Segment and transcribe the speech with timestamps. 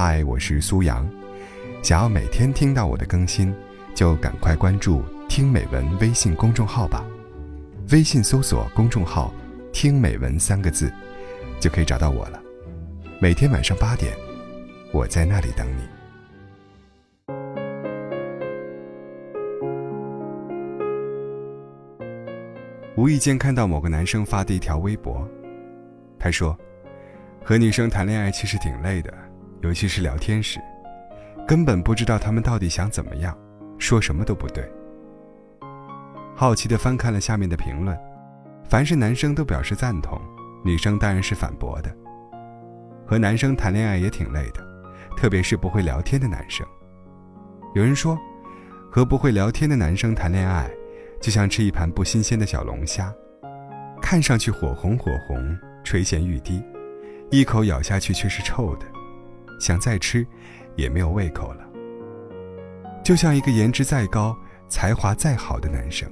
[0.00, 1.04] 嗨，我是苏阳。
[1.82, 3.52] 想要每天听到我的更新，
[3.96, 7.04] 就赶快关注“听美文”微信公众号吧。
[7.90, 9.34] 微信搜索公众号
[9.74, 10.88] “听美文”三个字，
[11.58, 12.40] 就可以找到我了。
[13.18, 14.16] 每天晚上八点，
[14.92, 15.82] 我在那里等你。
[22.94, 25.28] 无意间看到某个男生发的一条微博，
[26.20, 26.56] 他说
[27.42, 29.12] ：“和女生谈恋爱其实挺累的。”
[29.60, 30.60] 尤其是聊天时，
[31.46, 33.36] 根本不知道他们到底想怎么样，
[33.78, 34.62] 说什么都不对。
[36.36, 37.98] 好奇的翻看了下面的评论，
[38.68, 40.20] 凡是男生都表示赞同，
[40.64, 41.92] 女生当然是反驳的。
[43.04, 44.64] 和男生谈恋爱也挺累的，
[45.16, 46.64] 特别是不会聊天的男生。
[47.74, 48.16] 有人说，
[48.90, 50.70] 和不会聊天的男生谈恋爱，
[51.20, 53.12] 就像吃一盘不新鲜的小龙虾，
[54.00, 56.62] 看上去火红火红，垂涎欲滴，
[57.30, 58.86] 一口咬下去却是臭的。
[59.58, 60.26] 想再吃，
[60.76, 61.64] 也没有胃口了。
[63.04, 64.36] 就像一个颜值再高、
[64.68, 66.10] 才华再好的男生，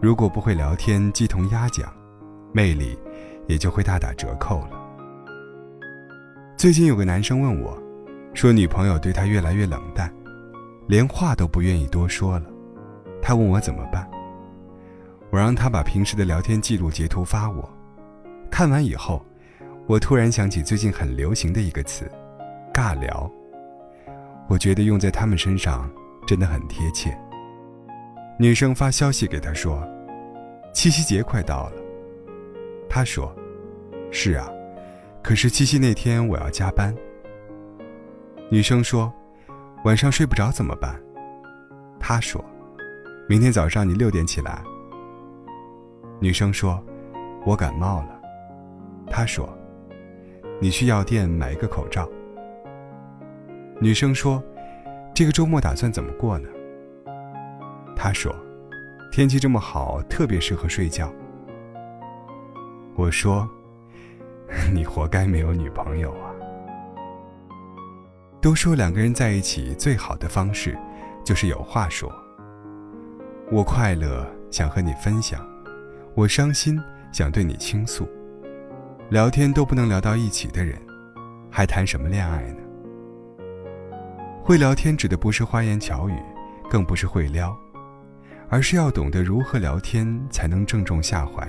[0.00, 1.92] 如果不会聊天，鸡同鸭讲，
[2.52, 2.98] 魅力
[3.48, 4.78] 也就会大打折扣了。
[6.56, 7.76] 最近有个男生问我，
[8.34, 10.12] 说女朋友对他越来越冷淡，
[10.86, 12.46] 连话都不愿意多说了。
[13.22, 14.08] 他问我怎么办，
[15.30, 17.68] 我让他把平时的聊天记录截图发我。
[18.50, 19.24] 看完以后，
[19.86, 22.10] 我突然想起最近很流行的一个词。
[22.72, 23.30] 尬聊，
[24.48, 25.90] 我觉得用在他们身上
[26.26, 27.16] 真的很贴切。
[28.38, 29.86] 女生发消息给他说
[30.72, 31.72] ：“七夕节快到了。”
[32.88, 33.34] 他说
[34.10, 34.50] ：“是啊，
[35.22, 36.94] 可是七夕那天我要加班。”
[38.50, 39.12] 女生说
[39.84, 40.98] ：“晚上睡不着怎么办？”
[42.00, 42.42] 他说
[43.28, 44.62] ：“明天早上你六点起来。”
[46.20, 46.82] 女生说
[47.44, 48.20] ：“我感冒了。”
[49.08, 49.48] 他说
[50.58, 52.08] ：“你去药店买一个口罩。”
[53.82, 54.40] 女生说
[55.12, 56.48] ：“这个周末打算怎么过呢？”
[57.96, 58.32] 他说
[59.10, 61.12] ：“天气这么好，特别适合睡觉。”
[62.94, 63.48] 我说
[64.72, 66.30] ：“你活该没有女朋友啊！”
[68.40, 70.78] 都说两个人在一起最好的方式，
[71.24, 72.08] 就是有话说。
[73.50, 75.44] 我快乐想和你分享，
[76.14, 76.80] 我伤心
[77.10, 78.08] 想对你倾诉。
[79.10, 80.80] 聊天都不能聊到一起的人，
[81.50, 82.61] 还谈什么恋爱呢？
[84.44, 86.18] 会聊天指的不是花言巧语，
[86.68, 87.56] 更不是会撩，
[88.48, 91.48] 而是要懂得如何聊天才能正中下怀，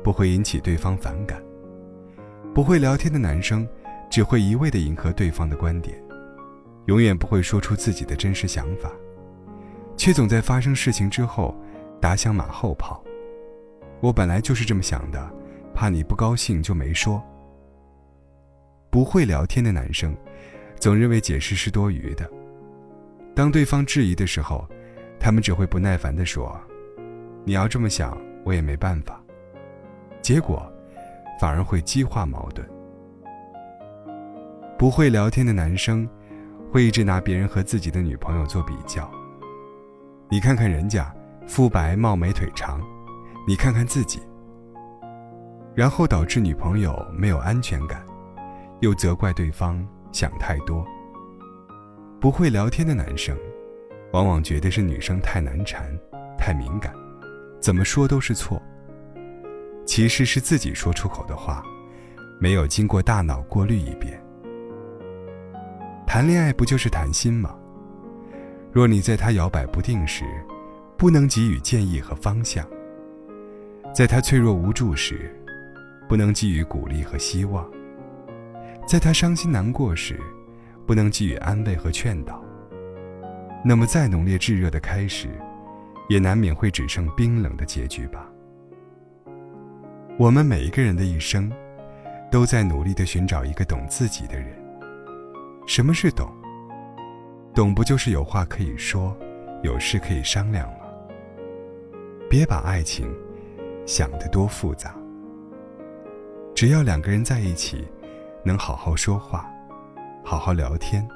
[0.00, 1.42] 不会引起对方反感。
[2.54, 3.68] 不会聊天的男生，
[4.08, 6.00] 只会一味的迎合对方的观点，
[6.86, 8.88] 永远不会说出自己的真实想法，
[9.96, 11.52] 却总在发生事情之后
[12.00, 13.02] 打响马后炮。
[14.00, 15.30] 我本来就是这么想的，
[15.74, 17.20] 怕你不高兴就没说。
[18.88, 20.16] 不会聊天的男生。
[20.84, 22.30] 总认为解释是多余的。
[23.34, 24.68] 当对方质疑的时候，
[25.18, 26.60] 他们只会不耐烦地说
[27.42, 28.14] ：“你要这么想，
[28.44, 29.18] 我也没办法。”
[30.20, 30.70] 结果，
[31.40, 32.68] 反而会激化矛盾。
[34.76, 36.06] 不会聊天的男生，
[36.70, 39.10] 会一直拿别人和自己的女朋友做比较。
[40.28, 41.10] 你看看人家
[41.46, 42.78] 肤白貌美腿长，
[43.48, 44.20] 你看看自己，
[45.74, 48.04] 然后导致女朋友没有安全感，
[48.80, 49.82] 又责怪对方。
[50.14, 50.86] 想太多。
[52.20, 53.36] 不会聊天的男生，
[54.12, 55.92] 往往觉得是女生太难缠、
[56.38, 56.94] 太敏感，
[57.60, 58.62] 怎么说都是错。
[59.84, 61.62] 其实是自己说出口的话，
[62.40, 64.18] 没有经过大脑过滤一遍。
[66.06, 67.54] 谈恋爱不就是谈心吗？
[68.72, 70.24] 若你在他摇摆不定时，
[70.96, 72.64] 不能给予建议和方向；
[73.92, 75.30] 在他脆弱无助时，
[76.08, 77.68] 不能给予鼓励和希望。
[78.86, 80.20] 在他伤心难过时，
[80.86, 82.42] 不能给予安慰和劝导。
[83.64, 85.28] 那么，再浓烈炙热的开始，
[86.08, 88.28] 也难免会只剩冰冷的结局吧。
[90.18, 91.50] 我们每一个人的一生，
[92.30, 94.48] 都在努力的寻找一个懂自己的人。
[95.66, 96.30] 什么是懂？
[97.54, 99.16] 懂不就是有话可以说，
[99.62, 100.84] 有事可以商量吗？
[102.28, 103.10] 别把爱情
[103.86, 104.94] 想得多复杂。
[106.54, 107.88] 只要两个人在一起。
[108.44, 109.50] 能好好说话，
[110.22, 111.06] 好好聊天，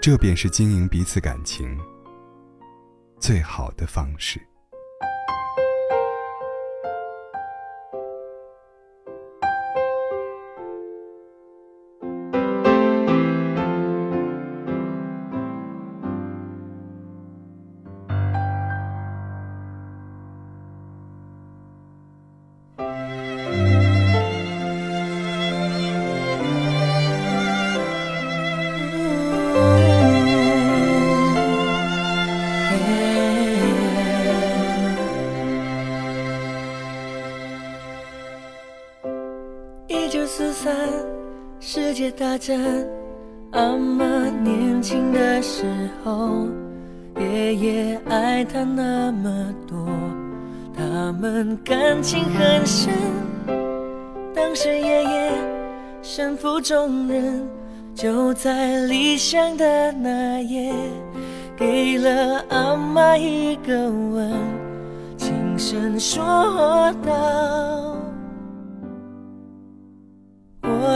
[0.00, 1.78] 这便是经营彼此感情
[3.18, 4.40] 最好的方式。
[40.12, 40.76] 九四三，
[41.58, 42.60] 世界大战。
[43.52, 44.04] 阿妈
[44.44, 45.64] 年轻的时
[46.04, 46.46] 候，
[47.18, 49.78] 爷爷爱她那么多，
[50.76, 52.92] 他们感情很深。
[54.34, 55.32] 当时爷爷
[56.02, 57.48] 身负重任，
[57.94, 60.74] 就在离乡的那夜，
[61.56, 64.30] 给了阿妈一个吻，
[65.16, 66.22] 轻声说
[67.02, 67.91] 道。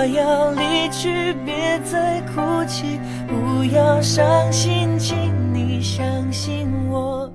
[0.08, 2.98] 要离去，别再哭泣，
[3.28, 7.30] 不要伤心，请你相信我。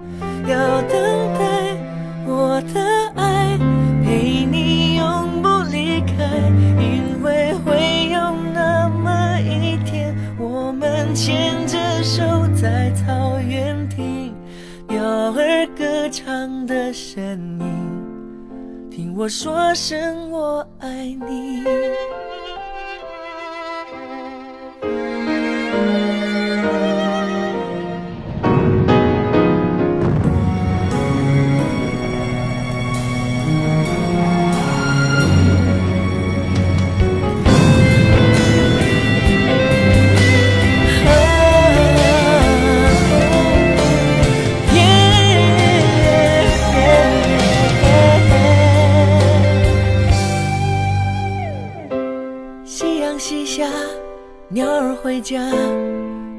[0.47, 1.77] 要等待
[2.25, 2.81] 我的
[3.15, 3.57] 爱
[4.03, 6.13] 陪你永不离开，
[6.79, 8.19] 因为会有
[8.53, 12.23] 那么一天，我们牵着手
[12.55, 14.33] 在草原听
[14.87, 17.21] 鸟儿歌唱的声
[17.59, 21.63] 音，听我说声我爱你。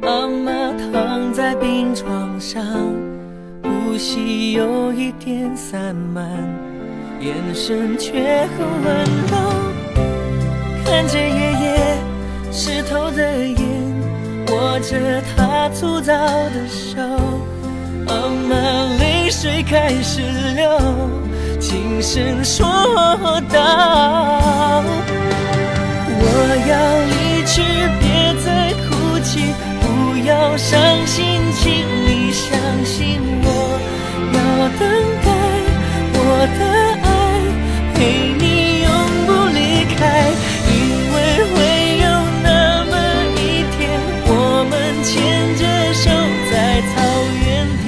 [0.03, 0.53] 阿妈
[0.93, 2.61] 躺在病床上，
[3.63, 6.27] 呼吸有一点散漫，
[7.21, 9.37] 眼神却很温柔。
[10.85, 11.97] 看着爷爷
[12.51, 13.57] 湿透的眼，
[14.49, 17.01] 握着他粗糙的手，
[18.09, 18.57] 阿妈
[18.99, 20.21] 泪水开始
[20.57, 20.81] 流，
[21.61, 22.67] 轻声说
[23.53, 24.83] 道。
[26.25, 26.25] 我
[26.69, 26.75] 要
[27.07, 27.63] 离去，
[28.01, 28.91] 别再哭
[29.23, 29.55] 泣，
[30.25, 32.51] 要伤心，请你相
[32.85, 33.47] 信我。
[34.33, 34.39] 要
[34.79, 34.81] 等
[35.25, 35.29] 待
[36.15, 36.19] 我
[36.59, 36.61] 的
[37.03, 37.07] 爱
[37.95, 37.97] 陪
[38.39, 38.45] 你
[38.83, 38.89] 永
[39.27, 39.59] 不离
[39.97, 40.01] 开，
[40.71, 40.73] 因
[41.13, 41.15] 为
[41.51, 41.55] 会
[41.99, 42.05] 有
[42.43, 42.47] 那
[42.87, 42.93] 么
[43.37, 43.41] 一
[43.77, 43.81] 天，
[44.27, 44.31] 我
[44.71, 44.73] 们
[45.03, 45.11] 牵
[45.59, 45.61] 着
[45.93, 46.05] 手
[46.51, 46.53] 在
[46.93, 46.95] 草
[47.45, 47.47] 原
[47.85, 47.87] 听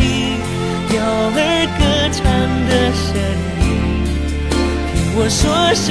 [0.91, 0.93] 鸟
[1.31, 1.39] 儿
[1.79, 1.81] 歌
[2.13, 2.19] 唱
[2.69, 3.07] 的声
[3.61, 3.65] 音，
[4.93, 5.43] 听我说
[5.75, 5.87] 声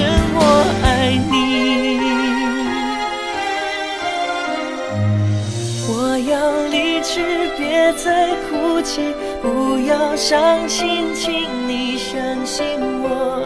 [7.83, 9.01] 别再哭泣，
[9.41, 11.33] 不要伤心，请
[11.67, 12.15] 你相
[12.45, 13.45] 信我。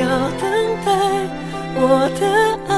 [0.00, 0.08] 要
[0.40, 0.48] 等
[0.86, 0.88] 待
[1.76, 2.24] 我的
[2.66, 2.72] 爱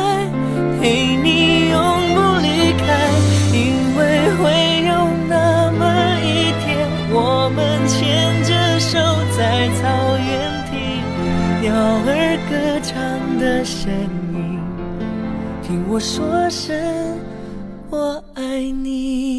[0.81, 1.79] 陪你永
[2.13, 2.85] 不离开，
[3.55, 3.57] 因
[3.97, 4.01] 为
[4.35, 4.51] 会
[4.89, 4.91] 有
[5.29, 5.85] 那么
[6.25, 6.67] 一天，
[7.13, 7.95] 我们牵
[8.43, 8.51] 着
[8.81, 8.99] 手
[9.39, 9.39] 在
[9.79, 9.87] 草
[10.19, 10.29] 原
[10.67, 10.75] 听
[11.63, 11.73] 鸟
[12.05, 12.11] 儿
[12.51, 13.93] 歌唱的声
[14.35, 14.59] 音，
[15.63, 16.77] 听我说声。
[17.91, 19.36] 我爱你。